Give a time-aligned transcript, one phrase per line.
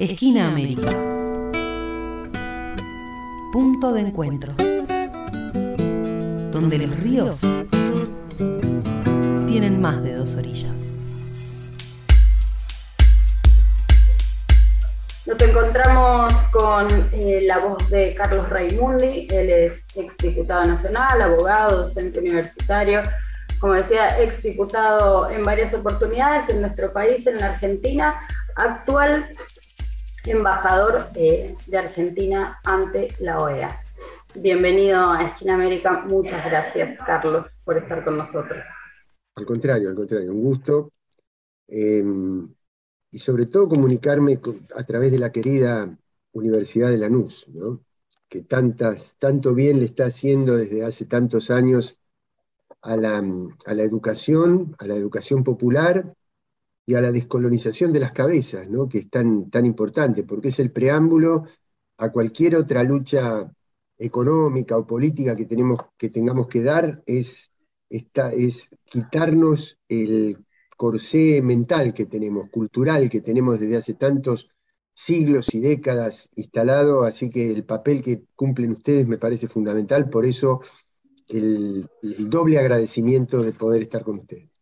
[0.00, 0.92] Esquina América.
[3.52, 4.54] Punto de encuentro.
[6.52, 7.40] Donde los ríos
[9.48, 10.70] tienen más de dos orillas.
[15.26, 22.20] Nos encontramos con eh, la voz de Carlos Raimundi, él es exdiputado nacional, abogado, docente
[22.20, 23.02] universitario,
[23.58, 28.20] como decía, exdiputado en varias oportunidades en nuestro país, en la Argentina,
[28.54, 29.26] actual
[30.24, 33.80] embajador eh, de Argentina ante la OEA.
[34.34, 36.04] Bienvenido a Esquina América.
[36.08, 38.64] Muchas gracias, Carlos, por estar con nosotros.
[39.34, 40.92] Al contrario, al contrario, un gusto.
[41.66, 42.48] Em,
[43.10, 44.40] y sobre todo comunicarme
[44.74, 45.96] a través de la querida
[46.32, 47.46] Universidad de Lanús,
[48.28, 51.98] que tanto bien le está haciendo desde hace tantos años
[52.82, 53.24] a la,
[53.66, 56.14] a la educación, a la educación popular
[56.88, 58.88] y a la descolonización de las cabezas, ¿no?
[58.88, 61.44] que es tan, tan importante, porque es el preámbulo
[61.98, 63.52] a cualquier otra lucha
[63.98, 67.52] económica o política que, tenemos, que tengamos que dar, es,
[67.90, 70.38] esta, es quitarnos el
[70.78, 74.48] corsé mental que tenemos, cultural que tenemos desde hace tantos
[74.94, 80.24] siglos y décadas instalado, así que el papel que cumplen ustedes me parece fundamental, por
[80.24, 80.62] eso
[81.28, 84.57] el, el doble agradecimiento de poder estar con ustedes.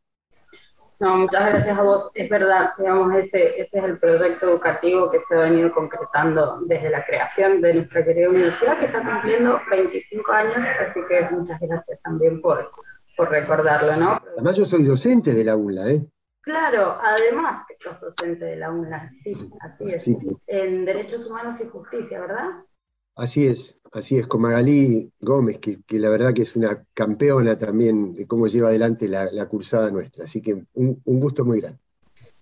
[0.98, 2.10] No, muchas gracias a vos.
[2.14, 6.88] Es verdad, digamos, ese, ese es el proyecto educativo que se ha venido concretando desde
[6.88, 12.00] la creación de nuestra querida universidad, que está cumpliendo 25 años, así que muchas gracias
[12.02, 12.70] también por,
[13.16, 14.20] por recordarlo, ¿no?
[14.32, 16.06] Además yo soy docente de la UNLA, ¿eh?
[16.40, 20.08] Claro, además que sos docente de la UNLA, sí, así es.
[20.46, 22.50] En Derechos Humanos y Justicia, ¿verdad?
[23.16, 28.14] Así es, así es, con Magalí Gómez, que, la verdad que es una campeona también
[28.14, 30.24] de cómo lleva adelante la, cursada nuestra.
[30.24, 31.78] Así que un, gusto muy grande.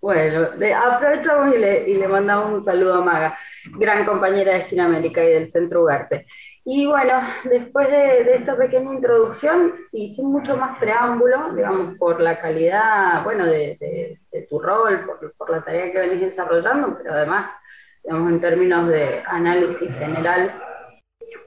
[0.00, 3.38] Bueno, aprovechamos y le, mandamos un saludo a Maga,
[3.78, 6.26] gran compañera de Esquina América y del Centro Ugarte.
[6.64, 12.40] Y bueno, después de, esta pequeña introducción y sin mucho más preámbulo, digamos, por la
[12.40, 14.18] calidad, bueno, de,
[14.50, 17.50] tu rol, por, por, la tarea que venís desarrollando, pero además
[18.04, 20.60] en términos de análisis general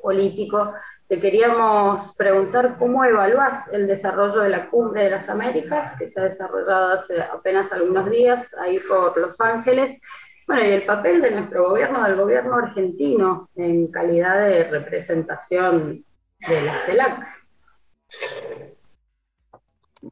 [0.02, 0.74] político,
[1.08, 6.20] te queríamos preguntar cómo evalúas el desarrollo de la Cumbre de las Américas, que se
[6.20, 10.00] ha desarrollado hace apenas algunos días ahí por Los Ángeles,
[10.48, 16.06] bueno, y el papel de nuestro gobierno, del gobierno argentino, en calidad de representación
[16.48, 17.28] de la CELAC.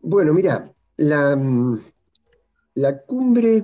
[0.01, 1.37] Bueno, mira, la,
[2.73, 3.63] la cumbre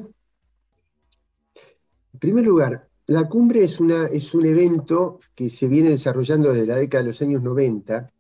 [2.20, 6.78] primer lugar, la cumbre es, una, es un evento que se viene desarrollando desde la
[6.78, 8.12] década de los años 90.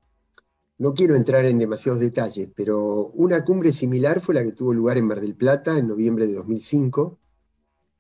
[0.80, 4.98] No quiero entrar en demasiados detalles, pero una cumbre similar fue la que tuvo lugar
[4.98, 7.20] en Mar del Plata en noviembre de 2005,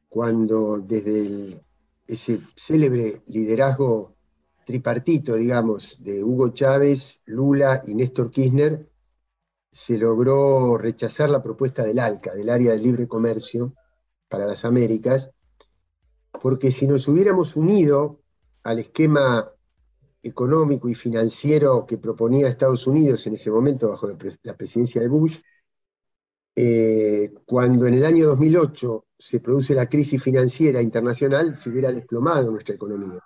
[0.09, 1.62] cuando desde
[2.07, 4.16] ese célebre liderazgo
[4.66, 8.90] tripartito, digamos, de Hugo Chávez, Lula y Néstor Kirchner,
[9.72, 13.74] se logró rechazar la propuesta del ALCA, del Área de Libre Comercio
[14.28, 15.31] para las Américas,
[16.31, 18.22] porque si nos hubiéramos unido
[18.64, 19.52] al esquema
[20.24, 24.08] económico y financiero que proponía Estados Unidos en ese momento bajo
[24.44, 25.40] la, presidencia de Bush,
[26.56, 32.52] eh, cuando en el año 2008 se produce la crisis financiera internacional, se hubiera desplomado
[32.52, 33.19] nuestra economía.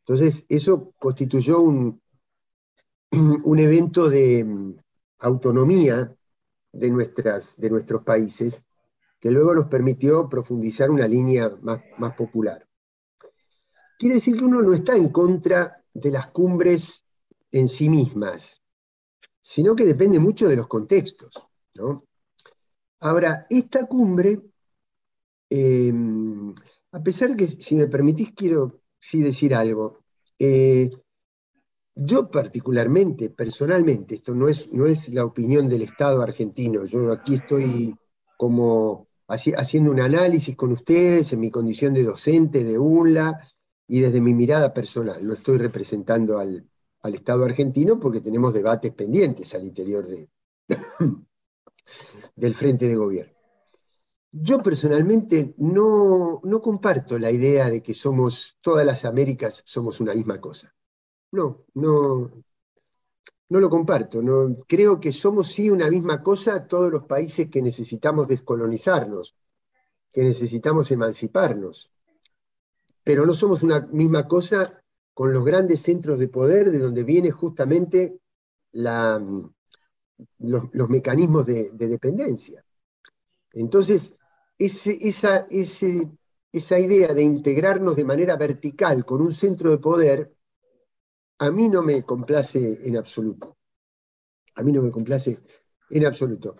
[0.00, 2.00] Entonces, eso constituyó un,
[3.12, 4.76] un evento de mm,
[5.18, 6.14] autonomía
[6.72, 8.62] de, nuestras, de nuestros países
[9.20, 12.66] que luego nos permitió profundizar una línea más, popular.
[13.98, 17.04] Quiere decir que uno no está en contra de las cumbres
[17.50, 18.62] en sí mismas,
[19.42, 21.32] sino que depende mucho de los contextos.
[23.00, 24.40] Ahora, esta cumbre,
[25.50, 26.54] em,
[26.92, 30.04] a pesar que, si me permitís, quiero sí decir algo.
[30.38, 30.90] Eh,
[31.94, 37.34] yo particularmente, personalmente, esto no es, no es la opinión del Estado argentino, yo aquí
[37.34, 37.96] estoy
[38.36, 43.40] como haciendo un análisis con ustedes en mi condición de docente de UNLA
[43.86, 45.24] y desde mi mirada personal.
[45.26, 46.66] No estoy representando al,
[47.14, 50.28] Estado argentino porque tenemos debates pendientes al interior de,
[52.36, 53.32] del frente de gobierno.
[54.30, 60.12] Yo personalmente no, no, comparto la idea de que somos, todas las Américas somos una
[60.12, 60.74] misma cosa.
[61.32, 62.30] No, no,
[63.48, 64.22] no lo comparto.
[64.22, 69.34] No, creo que somos sí una misma cosa todos los países que necesitamos descolonizarnos,
[70.12, 71.90] que necesitamos emanciparnos.
[73.02, 74.82] Pero no somos una misma cosa
[75.14, 78.18] con los grandes centros de poder de donde viene justamente
[78.72, 79.50] los,
[80.88, 82.64] mecanismos de, dependencia.
[83.52, 84.14] Entonces,
[84.58, 85.46] esa
[86.78, 90.34] idea de integrarnos de manera vertical con un centro de poder,
[91.38, 93.56] a mí no me complace en absoluto.
[94.54, 95.38] A mí no me complace
[95.90, 96.56] en absoluto.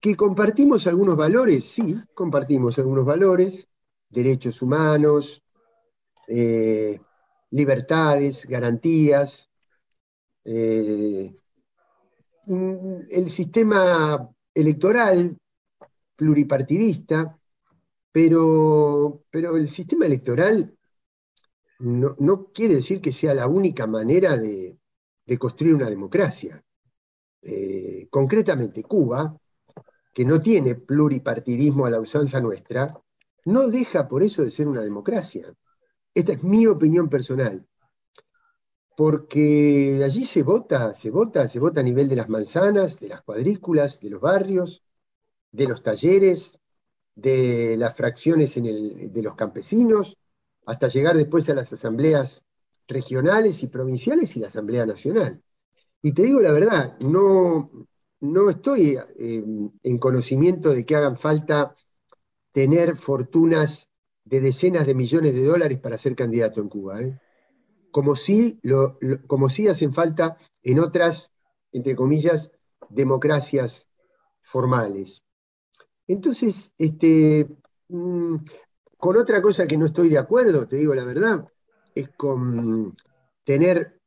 [0.00, 1.64] ¿Que compartimos algunos valores?
[1.64, 3.68] Sí, compartimos algunos valores,
[4.08, 5.42] derechos humanos,
[6.28, 7.00] eh,
[7.50, 9.48] libertades, garantías,
[10.44, 11.34] eh,
[12.46, 15.36] el sistema electoral
[16.16, 17.38] pluripartidista,
[18.10, 20.76] pero, pero el sistema electoral
[21.82, 24.78] no, quiere decir que sea la única manera de,
[25.38, 26.62] construir una democracia.
[27.42, 29.36] Eh, concretamente, Cuba,
[30.12, 32.94] que no tiene pluripartidismo a la usanza nuestra,
[33.46, 35.52] no deja por eso de ser una democracia.
[36.14, 37.66] Esta es mi opinión personal.
[38.94, 43.22] Porque allí se vota, se vota, se vota a nivel de las manzanas, de las
[43.22, 44.84] cuadrículas, de los barrios,
[45.50, 46.60] de los talleres,
[47.14, 50.16] de las fracciones de los campesinos,
[50.66, 52.44] hasta llegar después a las asambleas
[52.86, 55.42] regionales y provinciales y la Asamblea Nacional.
[56.02, 57.70] Y te digo la verdad, no,
[58.20, 59.44] no estoy eh,
[59.82, 61.76] en conocimiento de que hagan falta
[62.52, 63.90] tener fortunas
[64.24, 67.18] de decenas de millones de dólares para ser candidato en Cuba, ¿eh?
[67.90, 71.32] como, si lo, como si hacen falta en otras,
[71.72, 72.50] entre comillas,
[72.88, 73.88] democracias
[74.42, 75.24] formales.
[76.06, 77.48] Entonces, este,
[77.88, 78.36] mm,
[79.02, 81.44] con otra cosa que no estoy de acuerdo, te digo la verdad,
[81.92, 82.94] es con
[83.42, 84.00] tener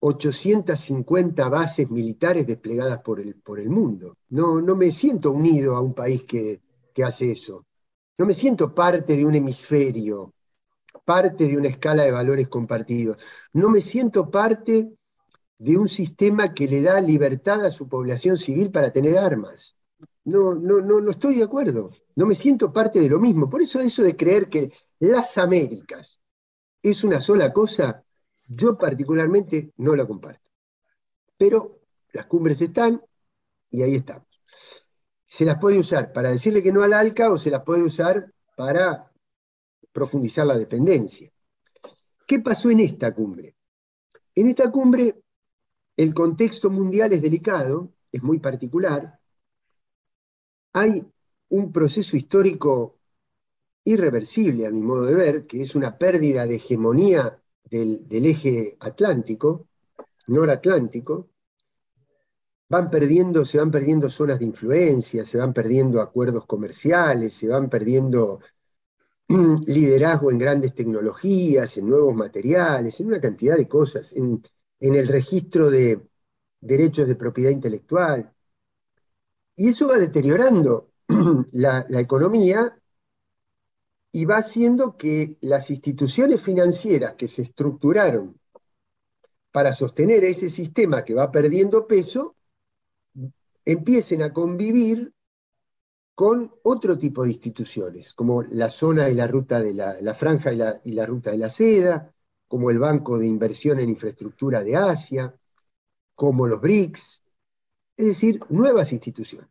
[0.00, 4.16] 850 bases militares desplegadas por el, por el mundo.
[4.30, 6.60] No, no me siento unido a un país que,
[6.92, 7.66] que hace eso.
[8.18, 10.34] No me siento parte de un hemisferio,
[11.04, 13.18] parte de una escala de valores compartidos.
[13.52, 14.90] No me siento parte
[15.56, 19.75] de un sistema que le da libertad a su población civil para tener armas.
[20.26, 21.90] No, no, no, no estoy de acuerdo.
[22.16, 23.48] No me siento parte de lo mismo.
[23.48, 26.20] Por eso eso de creer que las Américas
[26.82, 28.04] es una sola cosa,
[28.46, 30.50] yo particularmente no la comparto.
[31.36, 31.80] Pero
[32.12, 33.02] las cumbres están
[33.70, 34.26] y ahí estamos.
[35.26, 38.32] Se las puede usar para decirle que no al ALCA o se las puede usar
[38.56, 39.12] para
[39.92, 41.30] profundizar la dependencia.
[42.26, 43.54] ¿Qué pasó en esta cumbre?
[44.34, 45.22] En esta cumbre
[45.96, 49.20] el contexto mundial es delicado, es muy particular.
[50.78, 51.02] Hay
[51.48, 52.98] un proceso histórico
[53.82, 59.68] irreversible, a mi modo de ver, que es una pérdida de hegemonía del, eje atlántico,
[60.26, 61.30] noratlántico,
[62.68, 67.70] van perdiendo, se van perdiendo zonas de influencia, se van perdiendo acuerdos comerciales, se van
[67.70, 68.40] perdiendo
[69.28, 74.42] liderazgo en grandes tecnologías, en nuevos materiales, en una cantidad de cosas, en,
[74.80, 76.06] el registro de
[76.60, 78.35] derechos de propiedad intelectual.
[79.56, 80.90] Y eso va deteriorando
[81.52, 82.78] la economía
[84.12, 88.38] y va haciendo que las instituciones financieras que se estructuraron
[89.56, 92.36] para sostener ese sistema que va perdiendo peso,
[93.64, 95.14] empiecen a convivir
[96.14, 100.56] con otro tipo de instituciones, como la zona y la ruta de la, franja y
[100.56, 102.12] la, y la, ruta de la seda,
[102.48, 105.34] como el Banco de Inversión en Infraestructura de Asia,
[106.14, 107.22] como los BRICS,
[107.96, 109.48] es decir, nuevas instituciones.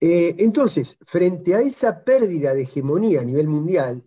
[0.00, 4.04] Eh, entonces, frente a esa pérdida de hegemonía a nivel mundial,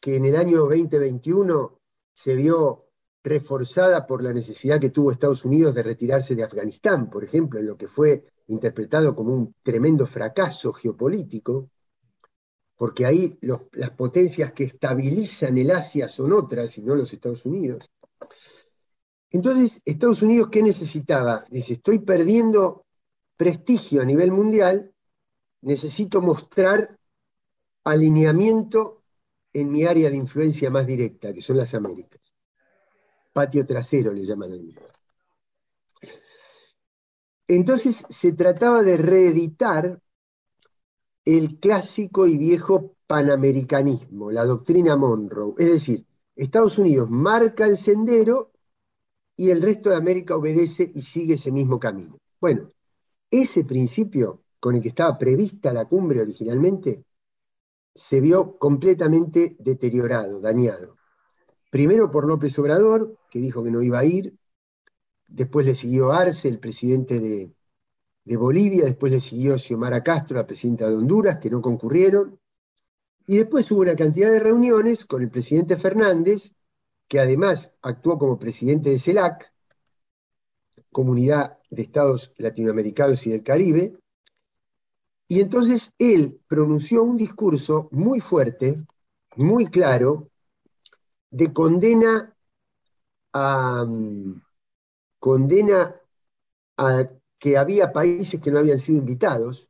[0.00, 1.80] que en el año 2021
[2.12, 2.86] se vio
[3.24, 7.66] reforzada por la necesidad que tuvo Estados Unidos de retirarse de Afganistán, por ejemplo, en
[7.66, 11.68] lo que fue interpretado como un tremendo fracaso geopolítico,
[12.76, 17.90] porque ahí las potencias que estabilizan el Asia son otras y no los Estados Unidos.
[19.30, 21.44] Entonces, Estados Unidos, ¿qué necesitaba?
[21.50, 22.86] Dice, estoy perdiendo
[23.36, 24.92] prestigio a nivel mundial,
[25.60, 26.98] necesito mostrar
[27.84, 29.02] alineamiento
[29.52, 32.34] en mi área de influencia más directa, que son las Américas.
[33.32, 34.82] Patio trasero le llaman al mismo.
[37.46, 40.00] Entonces se trataba de reeditar
[41.24, 45.54] el clásico y viejo panamericanismo, la doctrina Monroe.
[45.58, 46.06] Es decir,
[46.36, 48.52] Estados Unidos marca el sendero
[49.38, 52.18] y el resto de América obedece y sigue ese mismo camino.
[52.40, 52.72] Bueno,
[53.30, 57.04] ese principio con el que estaba prevista la cumbre originalmente,
[57.94, 60.96] se vio completamente deteriorado, dañado.
[61.70, 64.36] Primero por López Obrador, que dijo que no iba a ir,
[65.28, 70.88] después le siguió Arce, el presidente de, Bolivia, después le siguió Xiomara Castro, la presidenta
[70.88, 72.40] de Honduras, que no concurrieron,
[73.26, 76.52] y después hubo una cantidad de reuniones con el presidente Fernández,
[77.08, 79.52] que además actuó como presidente de CELAC,
[80.92, 83.98] Comunidad de Estados Latinoamericanos y del Caribe,
[85.28, 88.84] Y entonces él pronunció un discurso muy fuerte,
[89.36, 90.30] muy claro,
[91.30, 92.34] de condena
[93.32, 93.86] a,
[95.20, 95.94] condena
[96.76, 97.06] a
[97.38, 99.68] que había países que no habían sido invitados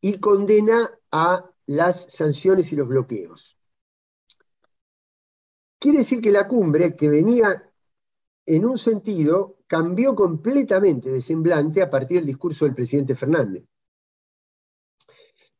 [0.00, 3.57] y condena a las sanciones y los bloqueos.
[5.78, 7.70] Quiere decir que la cumbre, que venía
[8.46, 13.64] en un sentido, cambió completamente de semblante a partir del discurso del presidente Fernández.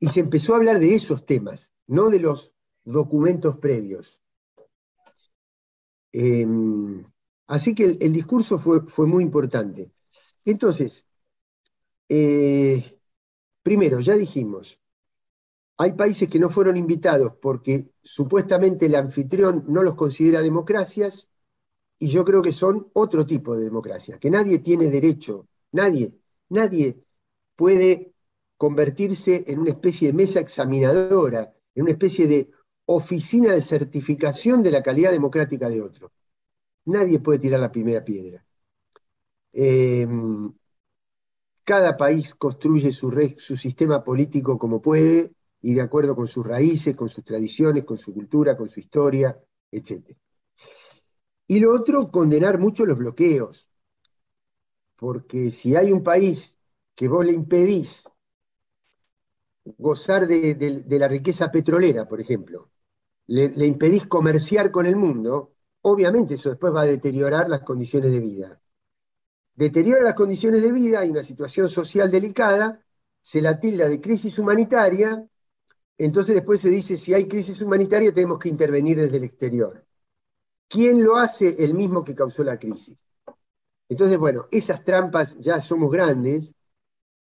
[0.01, 4.19] Y se empezó a hablar de esos temas, no de los documentos previos.
[6.13, 7.05] Em,
[7.47, 9.93] así que el, discurso fue, fue, muy importante.
[10.45, 11.07] Entonces,
[12.09, 12.99] eh,
[13.63, 14.81] primero, ya dijimos,
[15.79, 21.29] hay países que no fueron invitados porque supuestamente el anfitrión no los considera democracias
[22.01, 26.15] y yo creo que son otro tipo de democracia, que nadie tiene derecho, nadie,
[26.49, 27.05] nadie
[27.55, 28.13] puede
[28.57, 32.51] convertirse en una especie de mesa examinadora, en una especie de
[32.87, 36.13] oficina de certificación de la calidad democrática de otro.
[36.87, 38.45] Nadie puede tirar la primera piedra.
[39.53, 40.53] Em,
[41.65, 46.95] cada país construye su, su sistema político como puede, y de acuerdo con sus raíces,
[46.95, 49.39] con sus tradiciones, con su cultura, con su historia,
[49.71, 50.17] etc.
[51.47, 53.69] Y lo otro, condenar mucho los bloqueos,
[54.97, 56.59] porque si hay un país
[56.95, 58.09] que vos le impedís
[59.77, 62.71] gozar de, la riqueza petrolera, por ejemplo,
[63.27, 68.21] le, impedís comerciar con el mundo, obviamente eso después va a deteriorar las condiciones de
[68.21, 68.61] vida.
[69.55, 72.85] Deteriora las condiciones de vida, hay una situación social delicada,
[73.21, 75.29] se la tilda de crisis humanitaria
[75.99, 79.85] entonces después se dice, si hay crisis humanitaria tenemos que intervenir desde el exterior.
[80.69, 81.57] ¿Quién lo hace?
[81.59, 83.05] El mismo que causó la crisis.
[83.89, 86.55] Entonces, bueno, esas trampas ya somos grandes,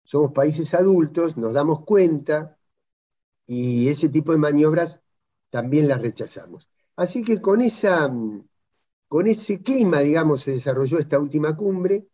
[0.04, 2.58] somos países adultos, nos damos cuenta
[3.46, 5.00] y ese tipo de maniobras
[5.50, 6.68] también las rechazamos.
[6.96, 8.10] Así que con, esa,
[9.08, 12.06] con ese clima, digamos, se desarrolló esta última cumbre.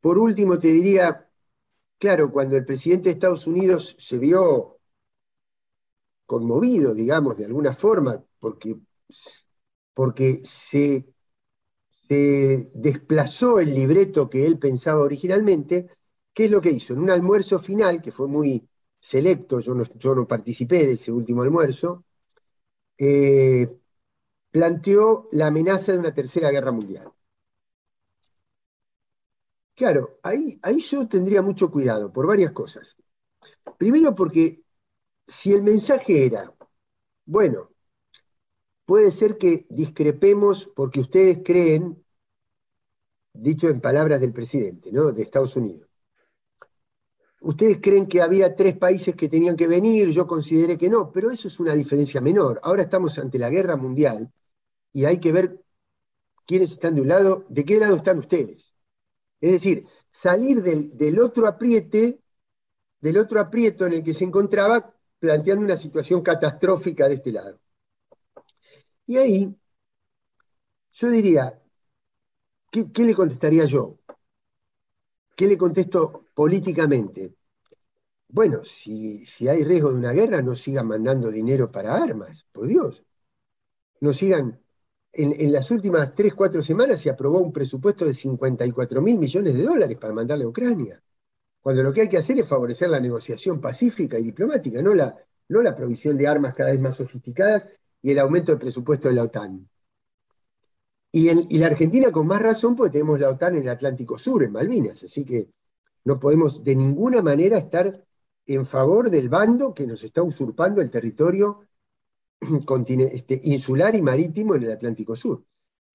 [0.00, 1.28] Por último, te diría,
[1.98, 4.80] claro, cuando el presidente de Estados Unidos se vio
[6.32, 8.74] conmovido, digamos, de alguna forma, porque,
[9.94, 11.04] porque se,
[12.08, 15.88] desplazó el libreto que él pensaba originalmente,
[16.32, 16.92] ¿qué es lo que hizo?
[16.92, 18.68] En un almuerzo final, que fue muy
[19.00, 22.04] selecto, yo no, yo no participé de ese último almuerzo,
[22.98, 23.68] eh,
[24.50, 27.12] planteó la amenaza de una tercera guerra mundial.
[29.74, 32.96] Claro, ahí, ahí yo tendría mucho cuidado por varias cosas.
[33.78, 34.61] Primero porque
[35.32, 36.52] si el mensaje era,
[37.24, 37.70] bueno,
[38.84, 42.04] puede ser que discrepemos porque ustedes creen,
[43.32, 45.10] dicho en palabras del presidente, ¿no?
[45.10, 45.88] De Estados Unidos.
[47.40, 51.30] Ustedes creen que había tres países que tenían que venir, yo consideré que no, pero
[51.30, 52.60] eso es una diferencia menor.
[52.62, 54.30] Ahora estamos ante la guerra mundial
[54.92, 55.64] y hay que ver
[56.46, 58.76] quiénes están de un lado, de qué lado están ustedes.
[59.40, 62.20] Es decir, salir del, del otro apriete,
[63.00, 67.60] del otro aprieto en el que se encontraba planteando una situación catastrófica de este lado.
[69.06, 69.56] Y ahí,
[70.90, 71.62] yo diría,
[72.72, 74.00] ¿qué, le contestaría yo?
[75.36, 77.36] ¿Qué le contesto políticamente?
[78.26, 82.66] Bueno, si, si, hay riesgo de una guerra, no sigan mandando dinero para armas, por
[82.66, 83.04] Dios.
[84.00, 84.60] No sigan.
[85.12, 89.54] En, en las últimas tres, cuatro semanas se aprobó un presupuesto de 54 mil millones
[89.54, 91.00] de dólares para mandarle a Ucrania
[91.62, 95.16] cuando lo que hay que hacer es favorecer la negociación pacífica y diplomática, no la,
[95.48, 97.68] no la provisión de armas cada vez más sofisticadas
[98.02, 99.68] y el aumento del presupuesto de la OTAN.
[101.12, 104.50] Y, la Argentina con más razón, porque tenemos la OTAN en el Atlántico Sur, en
[104.50, 105.50] Malvinas, así que
[106.04, 108.04] no podemos de ninguna manera estar
[108.46, 111.68] en favor del bando que nos está usurpando el territorio
[113.12, 115.44] este, insular y marítimo en el Atlántico Sur.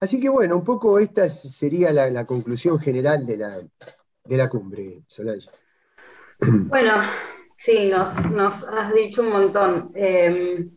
[0.00, 3.60] Así que bueno, un poco esta sería la conclusión general de la,
[4.28, 5.48] de la cumbre, Solange.
[6.40, 7.02] Bueno,
[7.56, 8.12] sí, nos,
[8.68, 9.90] has dicho un montón.
[9.94, 10.70] Em,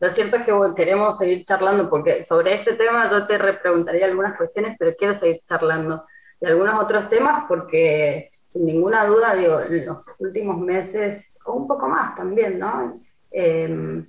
[0.00, 4.36] lo cierto es que queremos seguir charlando porque sobre este tema yo te repreguntaría algunas
[4.36, 6.04] cuestiones, pero quiero seguir charlando
[6.40, 11.68] de algunos otros temas porque sin ninguna duda, digo, en los últimos meses, o un
[11.68, 13.00] poco más también, ¿no?
[13.30, 14.06] Em,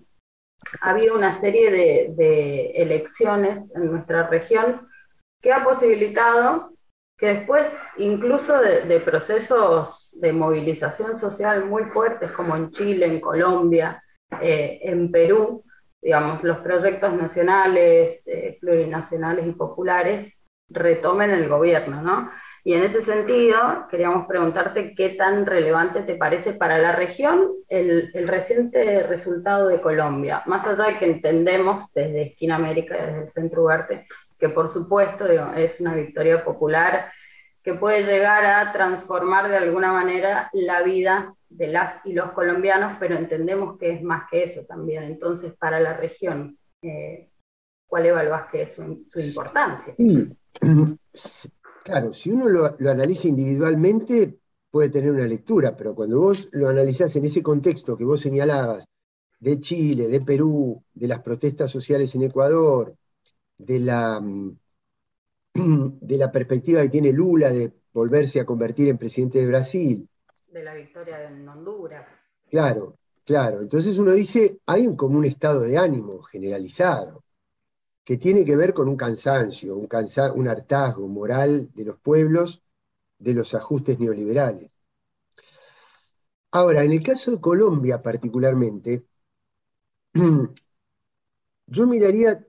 [0.81, 4.87] ha habido una serie de, de elecciones en nuestra región
[5.41, 6.72] que ha posibilitado
[7.23, 14.03] que después incluso de, procesos de movilización social muy fuertes como en Chile, en Colombia,
[14.41, 15.63] eh, en Perú,
[16.01, 20.37] digamos, los proyectos nacionales, eh, plurinacionales y populares
[20.67, 22.29] retomen el gobierno, ¿no?
[22.65, 28.11] Y en ese sentido, queríamos preguntarte qué tan relevante te parece para la región el,
[28.27, 33.63] reciente resultado de Colombia, más allá de que entendemos desde Esquina América, desde el Centro
[33.63, 37.11] Ugarte, que por supuesto es una victoria popular
[37.63, 42.97] que puede llegar a transformar de alguna manera la vida de las y los colombianos,
[42.99, 45.03] pero entendemos que es más que eso también.
[45.03, 47.29] Entonces, para la región, eh,
[47.87, 48.83] ¿cuál evaluás que es su,
[49.19, 49.95] importancia?
[51.83, 57.15] Claro, si uno lo, analiza individualmente, puede tener una lectura, pero cuando vos lo analizás
[57.15, 58.85] en ese contexto que vos señalabas,
[59.39, 62.95] de Chile, de Perú, de las protestas sociales en Ecuador,
[63.57, 64.57] de la, mm,
[65.53, 70.09] de la perspectiva que tiene Lula de volverse a convertir en presidente de Brasil.
[70.47, 72.05] De la victoria en Honduras.
[72.49, 73.61] Claro, claro.
[73.61, 77.23] Entonces uno dice, hay un, como un estado de ánimo generalizado
[78.03, 79.87] que tiene que ver con un cansancio, un,
[80.35, 82.61] un hartazgo moral de los pueblos
[83.17, 84.69] de los ajustes neoliberales.
[86.51, 89.05] Ahora, en el caso de Colombia particularmente,
[91.67, 92.45] yo miraría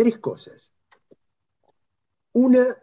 [0.00, 0.72] tres cosas.
[2.32, 2.74] Una,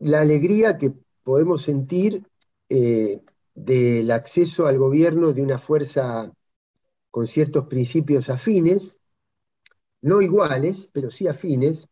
[0.00, 0.92] la alegría que
[1.22, 2.26] podemos sentir
[2.68, 3.22] eh,
[3.54, 6.30] del acceso al gobierno de una fuerza
[7.10, 9.00] con ciertos principios afines,
[10.02, 11.88] no iguales, pero sí afines,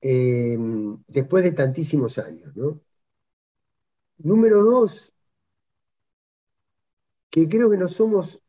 [0.00, 0.58] eh,
[1.06, 2.52] después de tantísimos años.
[4.18, 5.12] Número dos,
[7.30, 8.40] que creo que no somos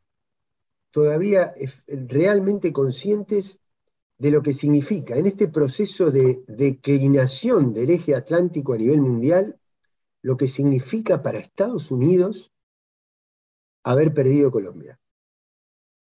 [0.90, 1.54] todavía
[1.88, 3.61] realmente conscientes
[4.22, 9.60] de lo que significa en este proceso de declinación del eje atlántico a nivel mundial,
[10.22, 12.52] lo que significa para Estados Unidos
[13.82, 15.00] haber perdido Colombia.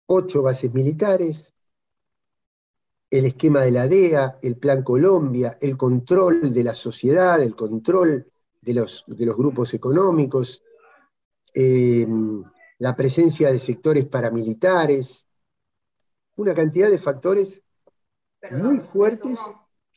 [0.05, 1.55] Ocho bases militares,
[3.09, 8.31] el esquema de la DEA, el Plan Colombia, el control de la sociedad, el control
[8.61, 10.61] de los, de los grupos económicos,
[11.51, 12.07] eh,
[12.77, 15.25] la presencia de sectores paramilitares,
[16.35, 17.62] una cantidad de factores
[18.51, 19.39] muy fuertes.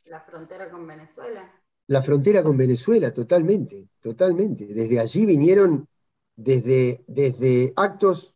[0.05, 1.51] La frontera con Venezuela.
[1.87, 4.65] La frontera con Venezuela, totalmente, totalmente.
[4.65, 5.87] Desde allí vinieron,
[6.35, 8.35] desde, desde actos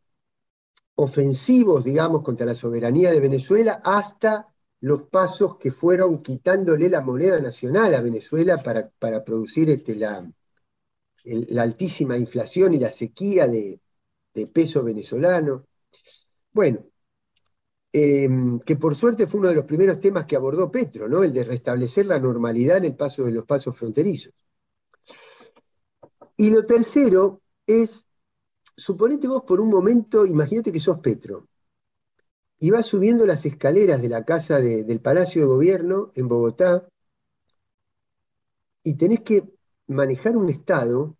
[0.95, 7.39] ofensivos, digamos, contra la soberanía de Venezuela, hasta los pasos que fueron quitándole la moneda
[7.39, 10.27] nacional a Venezuela para, para producir este, la,
[11.23, 13.79] la, altísima inflación y la sequía de,
[14.53, 15.67] peso venezolano.
[16.51, 16.85] Bueno,
[17.93, 21.23] em, que por suerte fue uno de los primeros temas que abordó Petro, ¿no?
[21.23, 24.33] el de restablecer la normalidad en el paso de los pasos fronterizos.
[26.37, 28.05] Y lo tercero es,
[28.75, 31.47] suponete vos por un momento, imagínate que sos Petro,
[32.59, 36.87] y va subiendo las escaleras de la casa del Palacio de Gobierno en Bogotá
[38.83, 39.51] y tenés que
[39.87, 41.17] manejar un Estado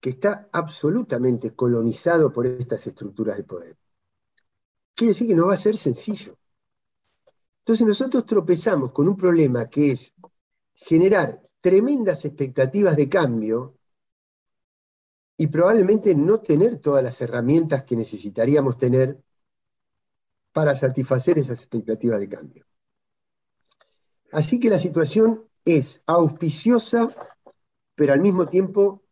[0.00, 3.76] que está absolutamente colonizado por estas estructuras de poder.
[4.94, 6.36] Quiere decir que no va a ser sencillo.
[7.60, 10.12] Entonces nosotros tropezamos con un problema que es
[10.74, 13.78] generar tremendas expectativas de cambio
[15.36, 19.22] y probablemente no tener todas las herramientas que necesitaríamos tener
[20.52, 22.66] para satisfacer esas expectativas de cambio.
[24.32, 27.14] Así que la situación es auspiciosa,
[27.94, 29.02] pero al mismo tiempo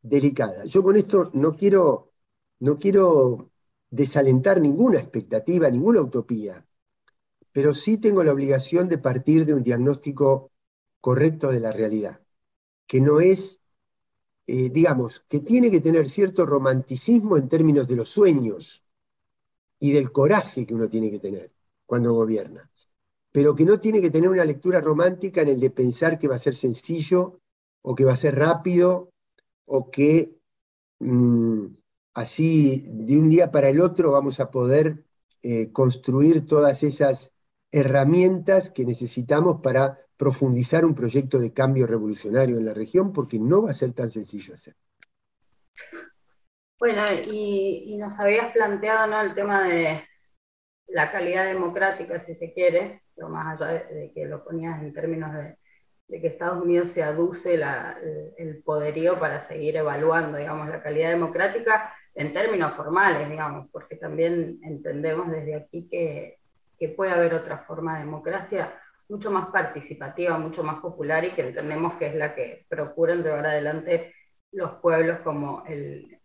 [0.00, 0.64] delicada.
[0.64, 2.12] Yo con esto no quiero,
[2.58, 3.51] no quiero
[3.92, 6.66] desalentar ninguna expectativa, ninguna utopía,
[7.52, 10.50] pero sí tengo la obligación de partir de un diagnóstico
[11.00, 12.20] correcto de la realidad,
[12.88, 13.60] que no es,
[14.48, 18.82] eh, digamos, que tiene que tener cierto romanticismo en términos de los sueños,
[19.82, 21.50] y del coraje que uno tiene que tener
[21.86, 22.70] cuando gobierna,
[23.32, 26.36] pero que no tiene que tener una lectura romántica en el de pensar que va
[26.36, 27.40] a ser sencillo
[27.82, 29.10] o que va a ser rápido
[29.64, 30.36] o que
[31.00, 31.66] mm,
[32.14, 35.04] así de un día para el otro vamos a poder
[35.42, 37.32] eh, construir todas esas
[37.70, 43.62] herramientas que necesitamos para profundizar un proyecto de cambio revolucionario en la región, porque no
[43.62, 44.76] va a ser tan sencillo hacer.
[46.78, 49.20] Bueno, y, nos habías planteado ¿no?
[49.20, 50.04] el tema de
[50.88, 55.32] la calidad democrática, si se quiere, pero más allá de, que lo ponías en términos
[55.32, 61.94] de, que Estados Unidos se aduce el, poderío para seguir evaluando, digamos, la calidad democrática
[62.14, 66.38] en términos formales, digamos, porque también entendemos desde aquí que,
[66.78, 68.74] que puede haber otra forma de democracia
[69.08, 73.46] mucho más participativa, mucho más popular y que entendemos que es la que procuran llevar
[73.46, 74.14] adelante
[74.52, 76.18] los pueblos como el,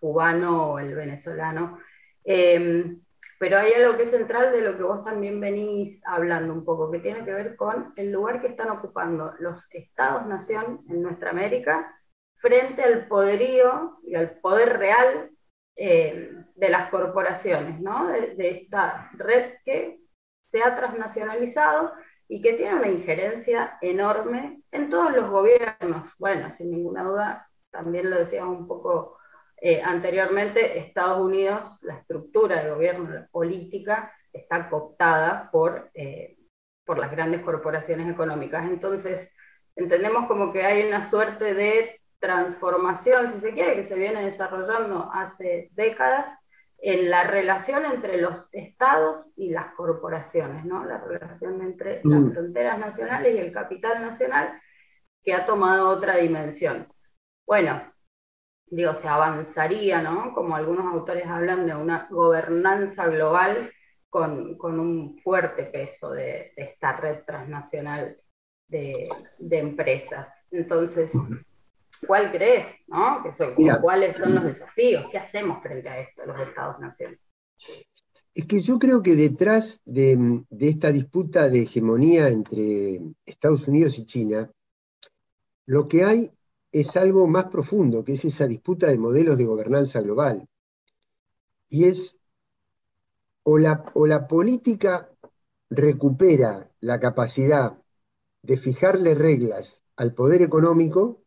[0.00, 1.78] cubano o el venezolano.
[2.24, 3.00] Em,
[3.38, 6.90] pero hay algo que es central de lo que vos también venís hablando un poco,
[6.90, 11.94] que tiene que ver con el lugar que están ocupando los estados-nación en nuestra América
[12.42, 15.30] frente al poderío y al poder real
[15.76, 18.08] eh, de las corporaciones, ¿no?
[18.08, 20.00] de, esta red que
[20.48, 21.92] se ha transnacionalizado
[22.28, 26.10] y que tiene una injerencia enorme en todos los gobiernos.
[26.18, 29.18] Bueno, sin ninguna duda, también lo decíamos un poco
[29.56, 36.36] eh, anteriormente, Estados Unidos, la estructura de gobierno, la política, está cooptada por, eh,
[36.84, 38.64] por las grandes corporaciones económicas.
[38.64, 39.30] Entonces,
[39.76, 45.10] entendemos como que hay una suerte de transformación, si se quiere, que se viene desarrollando
[45.12, 46.32] hace décadas
[46.78, 50.84] en la relación entre los estados y las corporaciones, ¿no?
[50.84, 52.32] la relación entre las mm.
[52.32, 54.52] fronteras nacionales y el capital nacional,
[55.22, 56.86] que ha tomado otra dimensión.
[57.44, 57.82] Bueno,
[58.66, 60.32] digo, se avanzaría, ¿no?
[60.32, 63.72] Como algunos autores hablan de una gobernanza global
[64.08, 68.16] con, un fuerte peso de, esta red transnacional
[68.68, 69.08] de,
[69.38, 70.28] de empresas.
[70.50, 71.12] Entonces,
[72.06, 72.66] ¿Cuál crees?
[72.88, 73.22] ¿no?
[73.80, 75.06] ¿Cuáles son los desafíos?
[75.10, 77.18] ¿Qué hacemos frente a esto, los Estados-naciones?
[78.34, 84.06] Es que yo creo que detrás de, esta disputa de hegemonía entre Estados Unidos y
[84.06, 84.50] China,
[85.66, 86.32] lo que hay
[86.72, 90.48] es algo más profundo, que es esa disputa de modelos de gobernanza global.
[91.68, 92.18] Y es
[93.44, 95.10] o la, o la política
[95.68, 97.78] recupera la capacidad
[98.42, 101.21] de fijarle reglas al poder económico,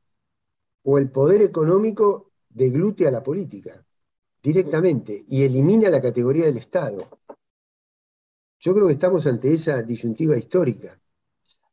[0.88, 3.84] o el poder económico deglute a la política
[4.42, 7.08] directamente y elimina la categoría del Estado.
[8.60, 11.00] Yo creo que estamos ante esa disyuntiva histórica.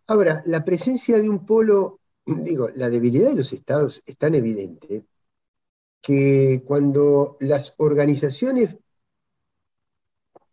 [0.07, 5.05] Ahora, la presencia de un polo, digo, la debilidad de los estados es tan evidente
[6.01, 8.77] que cuando las organizaciones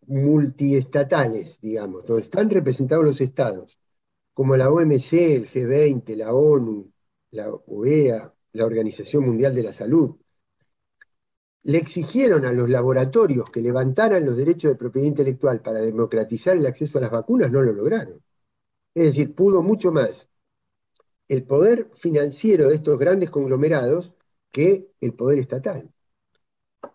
[0.05, 3.79] multiestatales, digamos, donde están representados los estados,
[4.33, 6.91] como la OMC, el G20, la ONU,
[7.31, 10.15] la OEA, la Organización Mundial de la Salud,
[11.63, 16.65] le exigieron a los laboratorios que levantaran los derechos de propiedad intelectual para democratizar el
[16.65, 18.23] acceso a las vacunas, no lo lograron.
[18.93, 20.29] Es decir, pudo mucho más
[21.27, 24.13] el poder financiero de estos grandes conglomerados
[24.51, 25.91] que el poder estatal.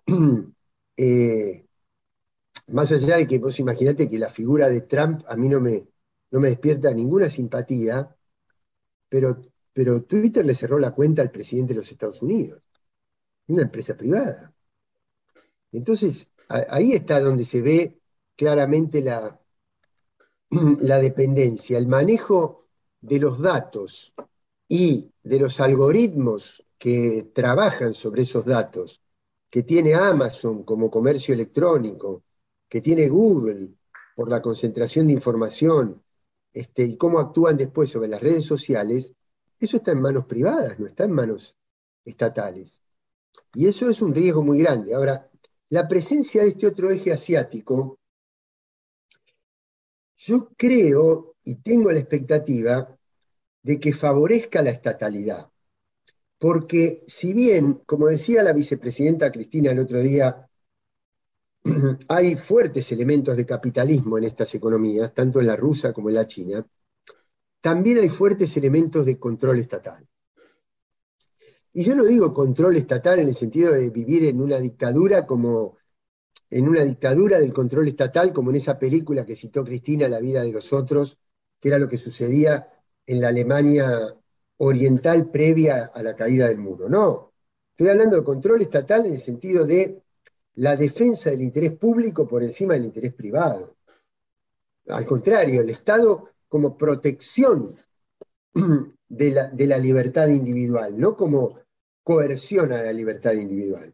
[0.96, 1.66] Eh,
[2.68, 5.88] más allá de que vos imaginate que la figura de Trump a mí no me,
[6.30, 8.16] no me despierta ninguna simpatía,
[9.08, 9.40] pero
[9.74, 12.62] pero Twitter le cerró la cuenta al presidente de los Estados Unidos,
[13.48, 14.54] una empresa privada.
[15.72, 17.98] Entonces, ahí está donde se ve
[18.36, 19.38] claramente la,
[20.80, 22.68] la dependencia, el manejo
[23.00, 24.14] de los datos
[24.68, 29.02] y de los algoritmos que trabajan sobre esos datos,
[29.50, 32.22] que tiene Amazon como comercio electrónico,
[32.68, 33.70] que tiene Google
[34.14, 36.02] por la concentración de información,
[36.52, 39.12] este, y cómo actúan después sobre las redes sociales,
[39.60, 41.56] eso está en manos privadas, no está en manos
[42.04, 42.82] estatales.
[43.54, 44.94] Y eso es un riesgo muy grande.
[44.94, 45.30] Ahora,
[45.70, 47.98] la presencia de este otro eje asiático,
[50.16, 52.96] yo creo y tengo la expectativa
[53.62, 55.50] de que favorezca la estatalidad.
[56.38, 60.48] Porque si bien, como decía la vicepresidenta Cristina el otro día,
[62.08, 66.26] hay fuertes elementos de capitalismo en estas economías, tanto en la rusa como en la
[66.26, 66.66] china,
[67.64, 70.06] también hay fuertes elementos de control estatal.
[71.72, 75.78] Y yo no digo control estatal en el sentido de vivir en una dictadura como
[76.50, 80.42] en una dictadura del control estatal, como en esa película que citó Cristina, La vida
[80.42, 81.18] de los otros,
[81.58, 82.68] que era lo que sucedía
[83.06, 84.14] en la Alemania
[84.58, 86.90] oriental previa a la caída del muro.
[86.90, 87.32] No,
[87.70, 90.02] estoy hablando de control estatal en el sentido de
[90.56, 93.78] la defensa del interés público por encima del interés privado.
[94.86, 97.74] Al contrario, el Estado como protección
[99.08, 101.58] de la, libertad individual, no como
[102.04, 103.92] coerción a la libertad individual.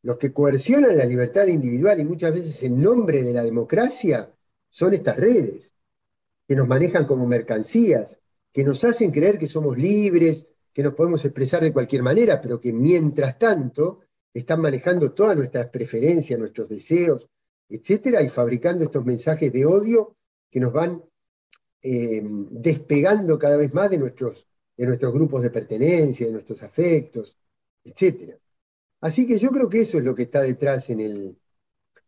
[0.00, 4.32] Los que coercionan la libertad individual y muchas veces en nombre de la democracia
[4.70, 5.74] son estas redes,
[6.48, 8.18] que nos manejan como mercancías,
[8.54, 12.58] que nos hacen creer que somos libres, que nos podemos expresar de cualquier manera, pero
[12.58, 14.00] que mientras tanto
[14.32, 17.28] están manejando todas nuestras preferencias, nuestros deseos,
[17.68, 20.16] etcétera, y fabricando estos mensajes de odio
[20.50, 21.02] que nos van
[21.82, 27.36] eh, despegando cada vez más de nuestros, de nuestros grupos de pertenencia, de nuestros afectos,
[27.84, 28.36] etc.
[29.00, 31.36] Así que yo creo que eso es lo que está detrás en el,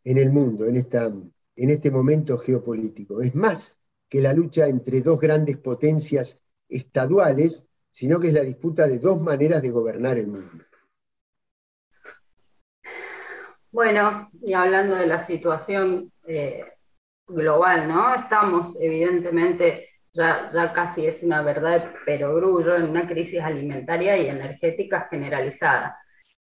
[0.05, 3.21] en el mundo, en, esta, en este momento geopolítico.
[3.21, 8.87] Es más que la lucha entre dos grandes potencias estaduales, sino que es la disputa
[8.87, 10.65] de dos maneras de gobernar el mundo.
[13.73, 16.63] Bueno, y hablando de la situación eh,
[17.27, 18.15] global, ¿no?
[18.15, 24.29] Estamos evidentemente, ya, ya casi es una verdad pero grullo, en una crisis alimentaria y
[24.29, 25.99] energética generalizada,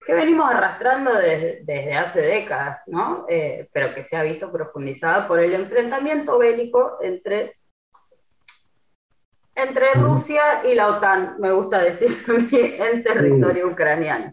[0.06, 3.26] que venimos arrastrando desde, hace décadas, ¿no?
[3.30, 7.56] Eh, pero que se ha visto profundizada por el enfrentamiento bélico entre
[9.58, 14.32] entre Rusia y la OTAN, me gusta decir, en territorio ucraniano.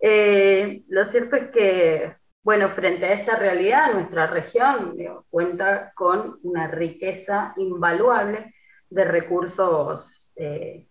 [0.00, 2.16] Eh, lo cierto es que,
[2.48, 4.96] bueno, frente a esta realidad, nuestra región
[5.28, 8.54] cuenta con una riqueza invaluable
[8.88, 10.86] de recursos eh,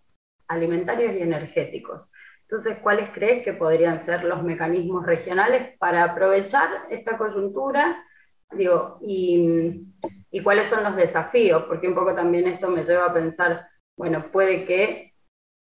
[0.46, 2.08] alimentarios y energéticos.
[2.42, 8.04] Entonces, ¿cuáles crees que podrían ser los mecanismos regionales para aprovechar esta coyuntura?
[8.52, 9.84] Digo, y
[10.30, 13.66] y cuáles son los desafíos, porque un poco también esto me lleva a pensar,
[13.96, 15.12] bueno, puede que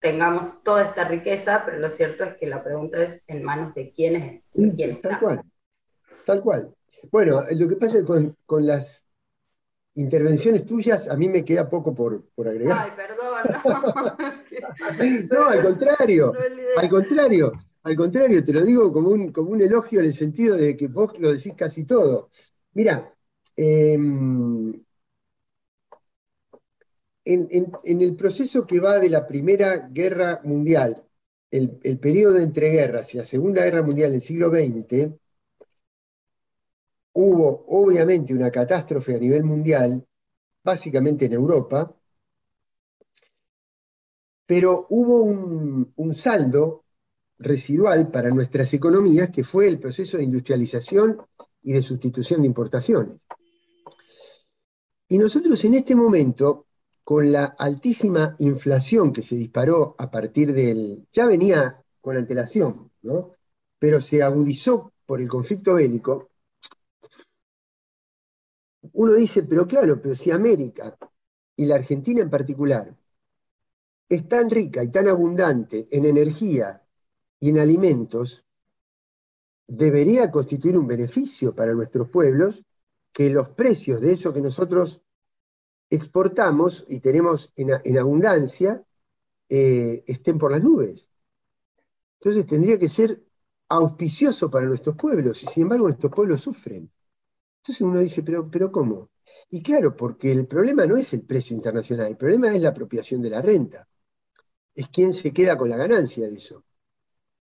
[0.01, 3.91] tengamos toda esta riqueza, pero lo cierto es que la pregunta es en manos de
[3.91, 5.43] quiénes, de Tal cual,
[6.33, 6.75] tal cual.
[7.11, 9.05] Bueno, lo que pasa con, con las
[9.95, 12.79] intervenciones tuyas, a mí me queda poco por, por agregar.
[12.79, 13.31] Ay, perdón.
[15.31, 16.33] No, no al contrario,
[16.77, 20.57] al contrario, al contrario, te lo digo como un, como un elogio en el sentido
[20.57, 22.31] de que vos lo decís casi todo.
[22.73, 23.13] Mira,
[23.61, 24.73] Em,
[27.25, 31.05] en, el proceso que va de la Primera Guerra Mundial,
[31.51, 35.13] el, el periodo de entreguerras y la Segunda Guerra Mundial del siglo XX,
[37.13, 40.07] hubo obviamente una catástrofe a nivel mundial,
[40.63, 41.95] básicamente en Europa,
[44.47, 46.85] pero hubo un, saldo
[47.39, 51.19] residual para nuestras economías que fue el proceso de industrialización
[51.63, 53.27] y de sustitución de importaciones.
[55.09, 56.67] Y nosotros en este momento,
[57.05, 61.07] con la altísima inflación que se disparó a partir del...
[61.13, 63.37] ya venía con antelación, ¿no?
[63.79, 66.31] pero se agudizó por el conflicto bélico,
[68.93, 70.97] uno dice, pero claro, pero si América,
[71.57, 72.97] y la Argentina en particular,
[74.09, 76.83] es tan rica y tan abundante en energía
[77.39, 78.45] y en alimentos,
[79.67, 82.65] debería constituir un beneficio para nuestros pueblos
[83.13, 85.03] que los precios de eso que nosotros
[85.91, 88.83] exportamos y tenemos en, abundancia
[89.49, 91.09] eh, estén por las nubes.
[92.21, 93.23] Entonces tendría que ser
[93.69, 96.91] auspicioso para nuestros pueblos y sin embargo nuestros pueblos sufren.
[97.61, 99.11] Entonces uno dice, pero, pero ¿cómo?
[99.51, 103.21] Y claro, porque el problema no es el precio internacional, el problema es la apropiación
[103.23, 103.89] de la renta.
[104.75, 106.65] Es quien se queda con la ganancia de eso.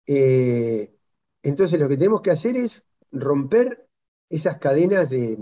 [0.07, 0.93] Eh,
[1.43, 3.87] entonces lo que tenemos que hacer es romper
[4.29, 5.37] esas cadenas de,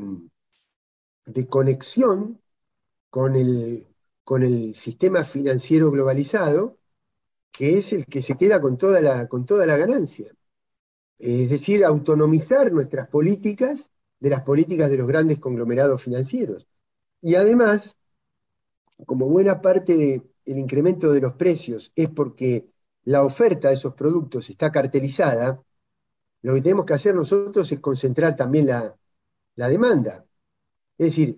[1.50, 2.42] conexión
[3.10, 6.78] con el, sistema financiero globalizado,
[7.52, 10.32] que es el que se queda con toda la ganancia.
[11.18, 16.68] Es decir, autonomizar nuestras políticas de las políticas de los grandes conglomerados financieros.
[17.22, 18.00] Y además,
[19.06, 22.70] como buena parte del incremento de los precios es porque
[23.04, 25.64] la oferta de esos productos está cartelizada,
[26.42, 28.96] lo que tenemos que hacer nosotros es concentrar también la,
[29.56, 30.26] demanda.
[30.98, 31.38] Es decir,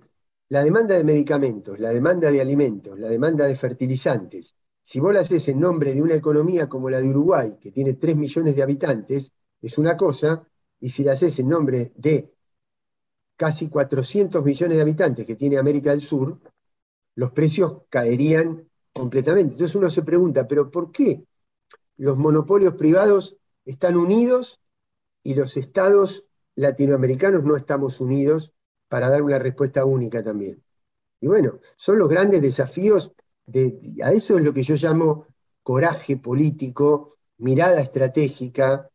[0.49, 4.55] la demanda de medicamentos, la demanda de alimentos, la demanda de fertilizantes.
[4.81, 7.93] Si vos la haces en nombre de una economía como la de Uruguay, que tiene
[7.93, 10.47] 3 millones de habitantes, es una cosa,
[10.79, 12.33] y si la haces en nombre de
[13.41, 16.37] casi 400 millones de habitantes que tiene América del Sur,
[17.15, 19.53] los precios caerían completamente.
[19.53, 21.23] Entonces uno se pregunta, ¿pero por qué
[21.97, 24.61] los monopolios privados están unidos
[25.23, 26.23] y los estados
[26.53, 28.53] latinoamericanos no estamos unidos
[28.87, 30.61] para dar una respuesta única también.
[31.19, 33.11] Y bueno, son los grandes desafíos,
[33.47, 35.25] de, a eso es lo que yo llamo
[35.63, 38.87] coraje político, mirada estratégica,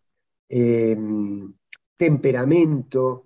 [0.49, 1.53] em,
[1.97, 3.26] temperamento,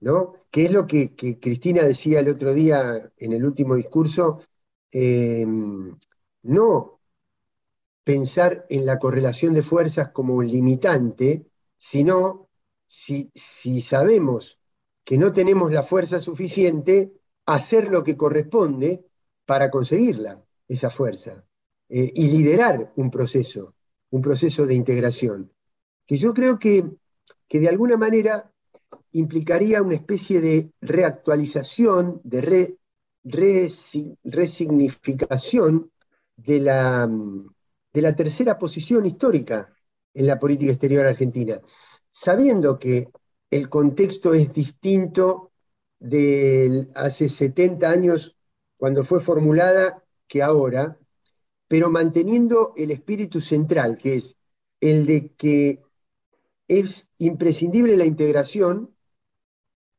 [0.00, 0.34] ¿no?
[0.50, 4.42] Que es lo que, Cristina decía el otro día en el último discurso,
[4.90, 5.96] em,
[6.42, 7.00] no
[8.04, 11.46] pensar en la correlación de fuerzas como limitante,
[11.78, 12.48] sino
[12.88, 13.30] si,
[13.82, 14.58] sabemos
[15.04, 17.12] que no tenemos la fuerza suficiente,
[17.46, 19.04] hacer lo que corresponde
[19.46, 21.44] para conseguirla, esa fuerza,
[21.88, 23.74] eh, y liderar un proceso,
[24.10, 25.52] un proceso de integración,
[26.06, 26.84] que yo creo que,
[27.48, 28.51] que de alguna manera
[29.12, 32.76] implicaría una especie de reactualización, de
[34.24, 35.90] resignificación
[36.36, 37.08] de la,
[37.92, 39.72] de la tercera posición histórica
[40.14, 41.60] en la política exterior argentina,
[42.10, 43.08] sabiendo que
[43.50, 45.52] el contexto es distinto
[45.98, 48.36] de hace 70 años
[48.76, 50.98] cuando fue formulada que ahora,
[51.68, 54.36] pero manteniendo el espíritu central, que es
[54.80, 55.82] el de que
[56.66, 58.94] es imprescindible la integración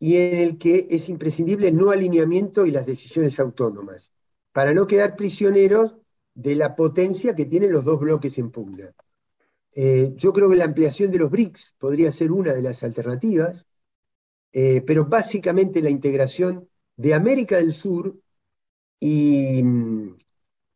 [0.03, 4.11] y en el que es imprescindible el no alineamiento y las decisiones autónomas,
[4.51, 5.95] para no quedar prisioneros
[6.33, 8.93] de la potencia que tienen los dos bloques en pugna.
[9.71, 13.65] Eh, yo creo que la ampliación de los BRICS podría ser una de las alternativas,
[14.51, 18.13] eh, pero básicamente la integración de América del Sur
[18.99, 19.63] y,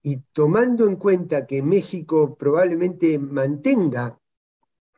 [0.03, 4.17] y tomando en cuenta que México probablemente mantenga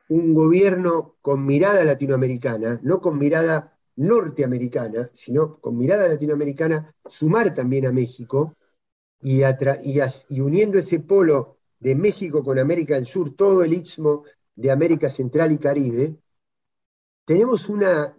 [0.08, 7.86] un gobierno con mirada latinoamericana, no con mirada norteamericana, sino con mirada latinoamericana, sumar también
[7.86, 8.56] a México
[9.20, 9.42] y,
[10.40, 15.52] uniendo ese polo de México con América del Sur, todo el istmo de América Central
[15.52, 16.16] y Caribe,
[17.26, 18.16] tenemos una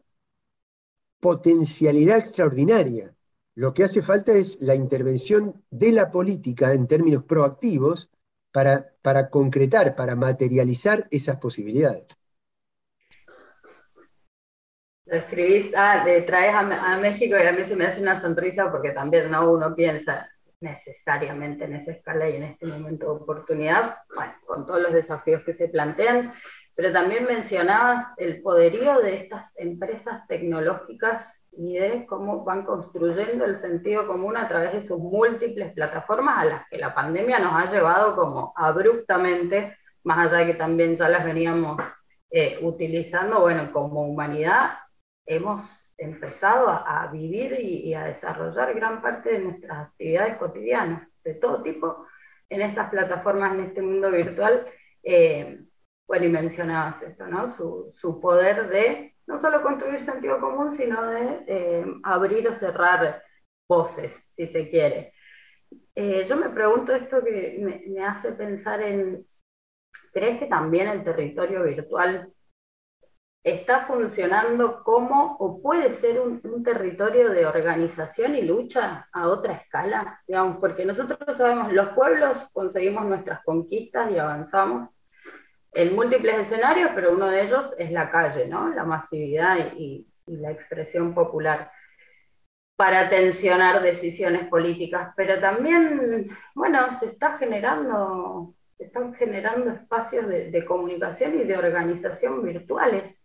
[1.20, 3.16] potencialidad extraordinaria.
[3.56, 8.12] Lo que hace falta es la intervención de la política en términos proactivos
[8.52, 12.06] para concretar, para materializar esas posibilidades.
[15.12, 18.92] Lo escribís, ah, traes a, México y a mí se me hace una sonrisa porque
[18.92, 20.30] también no uno piensa
[20.62, 25.44] necesariamente en esa escala y en este momento de oportunidad, bueno, con todos los desafíos
[25.44, 26.32] que se plantean,
[26.76, 33.58] pero también mencionabas el poderío de estas empresas tecnológicas y de cómo van construyendo el
[33.58, 37.70] sentido común a través de sus múltiples plataformas a las que la pandemia nos ha
[37.70, 41.82] llevado como abruptamente, más allá de que también ya las veníamos
[42.30, 44.72] eh, utilizando, bueno, como humanidad
[45.26, 45.64] hemos
[45.98, 52.08] empezado a, vivir y, a desarrollar gran parte de nuestras actividades cotidianas, de todo tipo,
[52.50, 54.68] en estas plataformas, en este mundo virtual.
[55.04, 55.60] Eh,
[56.08, 57.52] bueno, y mencionabas esto, ¿no?
[57.54, 63.24] Su, su poder de no solo construir sentido común, sino de eh, abrir o cerrar
[63.68, 65.14] voces, si se quiere.
[65.96, 69.26] Eh, yo me pregunto esto que me, hace pensar en,
[70.12, 72.34] ¿crees que también el territorio virtual
[73.44, 80.22] está funcionando como o puede ser un, territorio de organización y lucha a otra escala?
[80.28, 84.90] Digamos, porque nosotros sabemos, los pueblos conseguimos nuestras conquistas y avanzamos,
[85.74, 88.70] en múltiples escenarios, pero uno de ellos es la calle, ¿no?
[88.70, 91.72] La masividad y, la expresión popular
[92.78, 100.66] para tensionar decisiones políticas, pero también, bueno, se está generando, se están generando espacios de,
[100.66, 103.21] comunicación y de organización virtuales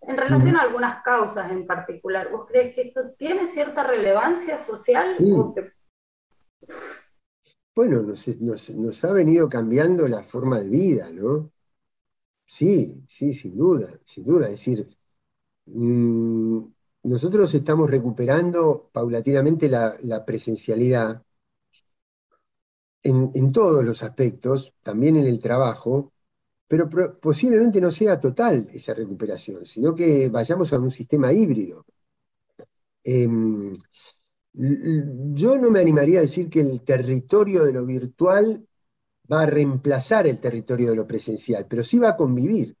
[0.00, 2.30] en relación a algunas causas en particular.
[2.30, 5.16] ¿Vos crees que esto tiene cierta relevancia social?
[7.74, 11.50] Bueno, nos ha venido cambiando la forma de vida, ¿no?
[12.48, 14.46] Sí, sí, sin duda, sin duda.
[14.46, 14.88] Es decir,
[15.66, 16.60] mm,
[17.04, 21.22] nosotros estamos recuperando paulatinamente la, presencialidad
[23.02, 26.12] en, todos los aspectos, también en el trabajo,
[26.68, 26.88] pero
[27.20, 31.86] posiblemente no sea total esa recuperación, sino que vayamos a un sistema híbrido.
[33.02, 33.72] Em,
[34.52, 38.66] yo no me animaría a decir que el territorio de lo virtual
[39.30, 42.76] va a reemplazar el territorio de lo presencial, pero sí va a convivir.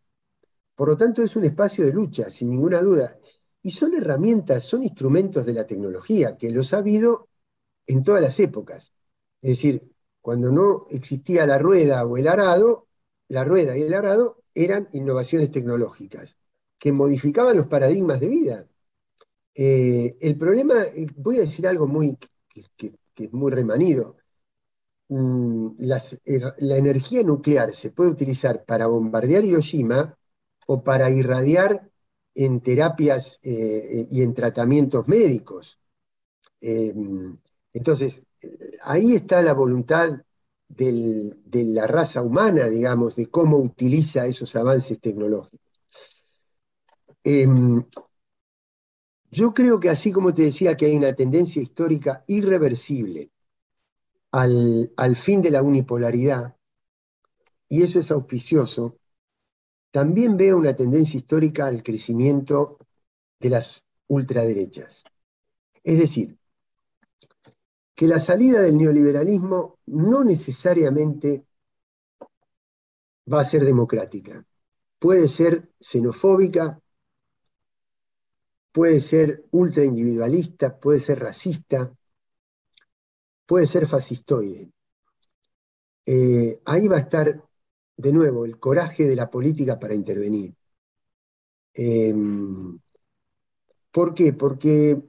[0.74, 3.18] Por lo tanto, es un espacio de lucha, sin ninguna duda.
[3.62, 7.28] Y son herramientas, son instrumentos de la tecnología, que los ha habido
[7.86, 8.92] en todas las épocas.
[9.42, 12.87] Es decir, cuando no existía la rueda o el arado,
[13.28, 16.36] la rueda y el arado eran innovaciones tecnológicas
[16.78, 18.66] que modificaban los paradigmas de vida.
[19.54, 22.16] Eh, el problema, eh, voy a decir algo muy,
[22.76, 24.16] que es muy remanido,
[25.08, 25.76] Mm,
[26.24, 30.16] eh, la energía nuclear se puede utilizar para bombardear Hiroshima
[30.66, 31.90] o para irradiar
[32.34, 35.78] en terapias eh, y en tratamientos médicos.
[36.60, 37.38] Em,
[37.72, 38.26] entonces,
[38.82, 40.22] ahí está la voluntad
[40.68, 45.60] de la raza humana, digamos, de cómo utiliza esos avances tecnológicos.
[47.24, 47.84] Em,
[49.30, 53.30] yo creo que así como te decía que hay una tendencia histórica irreversible
[54.30, 56.56] al, fin de la unipolaridad,
[57.68, 58.98] y eso es auspicioso,
[59.90, 62.78] también veo una tendencia histórica al crecimiento
[63.40, 65.04] de las ultraderechas.
[65.82, 66.37] Es decir,
[67.98, 71.44] que la salida del neoliberalismo no necesariamente
[73.26, 74.46] va a ser democrática.
[75.00, 76.80] Puede ser xenofóbica,
[78.70, 81.92] puede ser ultraindividualista, puede ser racista,
[83.44, 84.70] puede ser fascistoide.
[86.06, 87.42] Eh, ahí va a estar
[87.96, 90.54] de nuevo el coraje de la política para intervenir.
[91.74, 92.78] Em,
[93.90, 94.32] ¿Por qué?
[94.32, 95.02] Porque,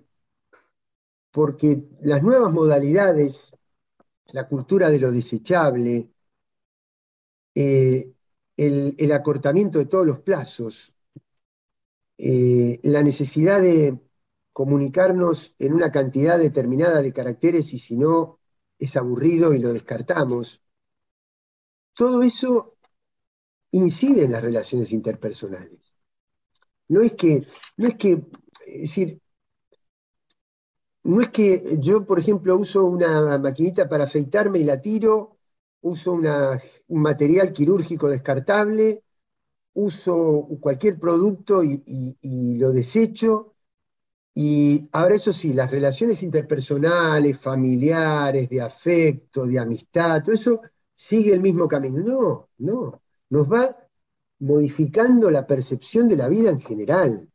[1.32, 3.56] porque las nuevas modalidades,
[4.28, 6.10] la cultura de lo desechable,
[7.56, 8.12] eh,
[8.58, 10.94] el, acortamiento de todos los plazos,
[12.18, 13.98] eh, la necesidad de,
[14.60, 18.40] comunicarnos en una cantidad determinada de caracteres y si no
[18.78, 20.62] es aburrido y lo descartamos.
[21.94, 22.76] Todo eso
[23.72, 25.96] incide en las relaciones interpersonales.
[26.90, 28.22] No es que, no es que,
[28.68, 29.22] es decir,
[31.10, 35.38] no es que yo, por ejemplo, uso una maquinita para afeitarme y la tiro,
[35.82, 39.02] uso un material quirúrgico descartable,
[39.74, 43.56] uso cualquier producto y, lo desecho.
[44.36, 50.62] Y ahora eso sí, las relaciones interpersonales, familiares, de afecto, de amistad, todo eso
[50.96, 52.04] sigue el mismo camino.
[52.04, 53.02] No, no,
[53.32, 53.76] nos va
[54.40, 57.28] modificando la percepción de la vida en general.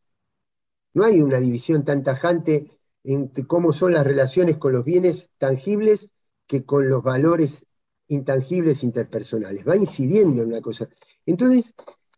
[0.95, 2.74] No hay una división tan tajante
[3.05, 6.11] entre cómo son las relaciones con los bienes tangibles
[6.47, 7.65] que con los valores
[8.09, 9.67] intangibles interpersonales.
[9.67, 10.89] Va incidiendo en una cosa.
[11.27, 11.75] Entonces,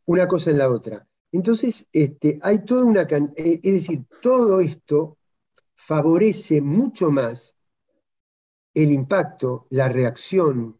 [0.06, 1.06] una cosa en la otra.
[1.32, 3.02] Entonces, este, hay toda una...
[3.02, 5.18] Eh, es decir, todo esto
[5.74, 7.54] favorece mucho más
[8.74, 10.78] el impacto, la reacción,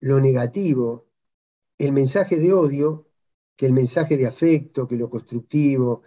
[0.00, 1.06] lo negativo,
[1.78, 3.06] el mensaje de odio,
[3.56, 6.02] que el mensaje de afecto, que lo constructivo.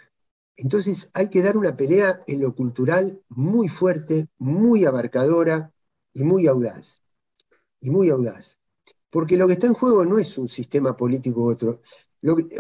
[0.58, 5.72] Entonces hay que dar una pelea en lo cultural muy fuerte, muy abarcadora
[6.14, 7.04] y muy audaz.
[7.82, 8.60] Y muy audaz.
[9.10, 11.82] Porque lo que está en juego no es un sistema político u otro.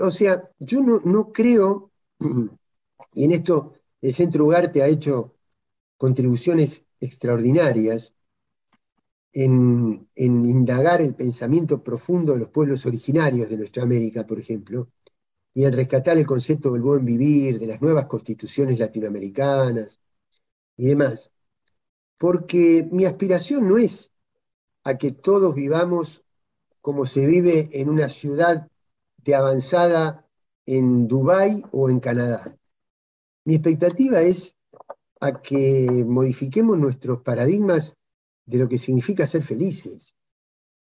[0.02, 1.92] o sea, yo no, no creo,
[3.14, 5.36] y en esto el Centro Ugarte ha hecho
[5.98, 8.16] contribuciones extraordinarias,
[9.36, 14.88] en, indagar el pensamiento profundo de los pueblos originarios de nuestra América, por ejemplo,
[15.56, 20.02] y en rescatar el concepto del buen vivir, de las nuevas constituciones latinoamericanas
[20.76, 21.32] y demás.
[22.18, 24.12] Porque mi aspiración no es
[24.84, 26.24] a que todos vivamos
[26.82, 28.68] como se vive en una ciudad
[29.24, 30.28] de avanzada
[30.66, 32.58] en Dubái o en Canadá.
[33.46, 34.58] Mi expectativa es
[35.22, 37.96] a que modifiquemos nuestros paradigmas
[38.46, 40.16] de lo que significa ser felices,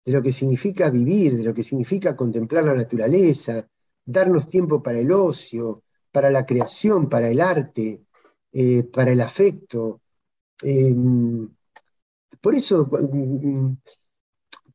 [0.03, 3.69] de lo que significa vivir, de lo que significa contemplar la naturaleza,
[4.05, 8.05] darnos tiempo para el ocio, para la creación, para el arte,
[8.51, 10.01] eh, para el afecto.
[10.61, 11.49] Em,
[12.41, 13.77] por eso, mm,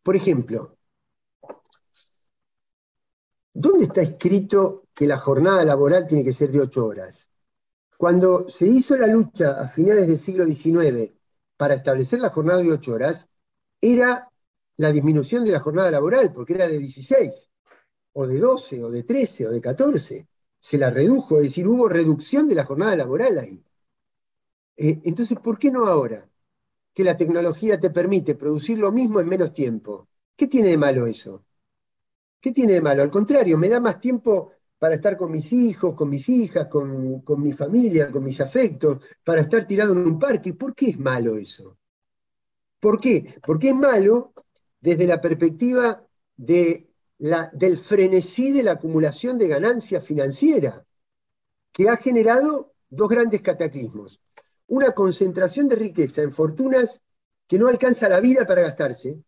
[0.02, 0.76] por ejemplo,
[3.52, 7.30] ¿dónde está escrito que la jornada laboral tiene que ser de ocho horas?
[7.96, 11.12] Cuando se hizo la lucha a finales del siglo XIX
[11.56, 13.28] para establecer la jornada de ocho horas
[13.80, 14.30] era
[14.76, 17.49] la disminución de la jornada laboral, porque era de 16,
[18.20, 20.26] o de 12, o de 13, o de 14.
[20.58, 23.64] Se la redujo, es decir, hubo reducción de la jornada laboral ahí.
[24.76, 26.28] Eh, entonces, ¿por qué no ahora?
[26.94, 30.08] Que la tecnología te permite producir lo mismo en menos tiempo.
[30.36, 31.44] ¿Qué tiene de malo eso?
[32.40, 33.02] ¿Qué tiene de malo?
[33.02, 37.22] Al contrario, me da más tiempo para estar con mis hijos, con mis hijas, con,
[37.42, 40.54] mi familia, con mis afectos, para estar tirado en un parque.
[40.54, 41.78] ¿Por qué es malo eso?
[42.78, 43.34] ¿Por qué?
[43.46, 44.32] Porque es malo
[44.80, 46.02] desde la perspectiva
[46.36, 46.89] de
[47.20, 50.84] del frenesí de la acumulación de ganancia financiera,
[51.72, 54.20] que ha generado dos grandes cataclismos.
[54.66, 57.00] Una concentración de riqueza en fortunas
[57.46, 59.22] que no alcanza la vida para gastarse,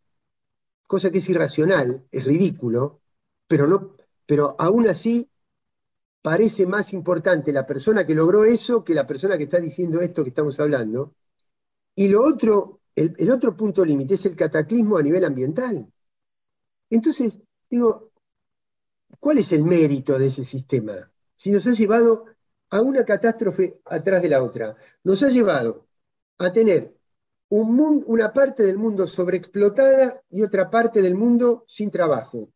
[0.86, 3.01] cosa que es irracional, es ridículo,
[3.47, 5.28] pero, no, pero aún así
[6.22, 10.22] parece más importante la persona que logró eso que la persona que está diciendo esto
[10.22, 11.14] que estamos hablando.
[11.95, 15.93] Y lo otro, el, otro punto límite es el cataclismo a nivel ambiental.
[16.88, 17.38] Entonces,
[17.73, 18.12] digo,
[19.18, 21.11] ¿cuál es el mérito de ese sistema?
[21.35, 22.27] Si nos ha llevado
[22.68, 25.87] a una catástrofe atrás de la otra, nos ha llevado
[26.37, 26.95] a tener
[27.49, 32.51] un una parte del mundo sobreexplotada y otra parte del mundo sin trabajo,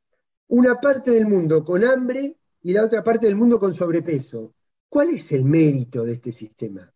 [0.48, 4.52] una parte del mundo con hambre y la otra parte del mundo con sobrepeso.
[4.88, 6.92] ¿Cuál es el mérito de este sistema?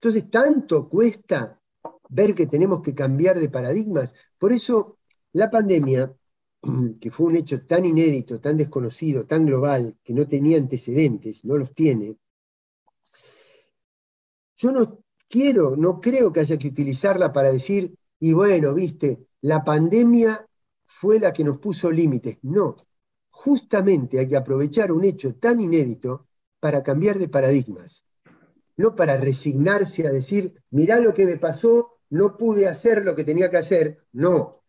[0.00, 1.60] Entonces, tanto cuesta
[2.08, 4.14] ver que tenemos que cambiar de paradigmas.
[4.38, 4.98] Por eso,
[5.32, 6.12] la pandemia,
[7.00, 11.56] que fue un hecho tan inédito, tan desconocido, tan global, que no tenía antecedentes, no
[11.56, 12.16] los tiene,
[14.56, 19.64] yo no quiero, no creo que haya que utilizarla para decir, y bueno, viste, la
[19.64, 20.46] pandemia
[20.86, 22.38] fue la que nos puso límites.
[22.42, 22.76] No,
[23.28, 26.26] justamente hay que aprovechar un hecho tan inédito
[26.58, 28.04] para cambiar de paradigmas,
[28.76, 33.24] no para resignarse a decir, mirá lo que me pasó, no pude hacer lo que
[33.24, 34.62] tenía que hacer, no,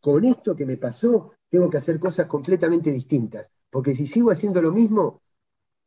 [0.00, 4.62] con esto que me pasó tengo que hacer cosas completamente distintas, porque si sigo haciendo
[4.62, 5.22] lo mismo,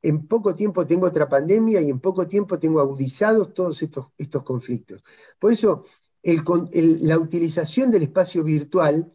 [0.02, 4.44] en poco tiempo tengo otra pandemia y en poco tiempo tengo agudizados todos estos, estos
[4.44, 5.02] conflictos.
[5.40, 5.86] Por eso,
[6.24, 9.14] la utilización del espacio virtual,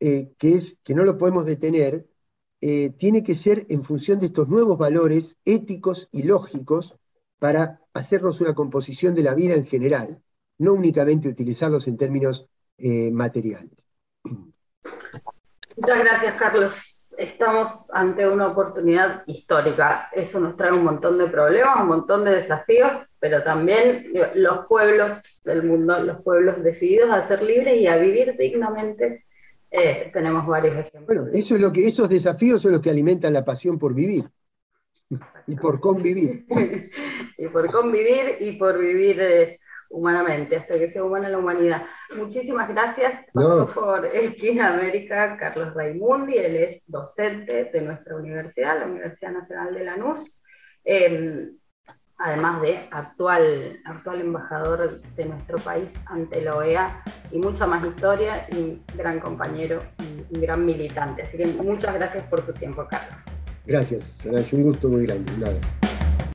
[0.00, 2.08] eh, que, es, que no lo podemos detener,
[2.62, 6.94] eh, tiene que ser en función de estos nuevos valores éticos y lógicos
[7.38, 10.22] para hacernos una composición de la vida en general,
[10.58, 12.46] no únicamente utilizarlos en términos
[12.78, 13.89] eh, materiales.
[15.76, 16.74] Muchas gracias, Carlos.
[17.18, 20.08] Estamos ante una oportunidad histórica.
[20.12, 25.14] Eso nos trae un montón de problemas, un montón de desafíos, pero también los pueblos
[25.44, 29.24] del mundo, los pueblos decididos a ser libres y a vivir dignamente.
[29.70, 31.06] Eh, tenemos varios ejemplos.
[31.06, 34.24] Bueno, eso es lo que, esos desafíos son los que alimentan la pasión por vivir
[35.46, 36.46] y por convivir.
[37.38, 39.59] y por convivir y por vivir eh,
[39.90, 41.82] humanamente, hasta que sea humana la humanidad.
[42.16, 43.26] Muchísimas gracias.
[43.32, 49.84] por Esquina América Carlos Raimundi, él es docente de nuestra universidad, la Universidad Nacional de
[49.84, 50.40] Lanús,
[50.84, 51.56] em,
[52.18, 58.46] además de actual, actual embajador de nuestro país ante la OEA, y mucha más historia,
[58.50, 61.22] y un gran compañero y un gran militante.
[61.22, 63.18] Así que muchas gracias por tu tiempo, Carlos.
[63.66, 65.32] Gracias, un gusto muy grande.
[65.32, 65.40] Un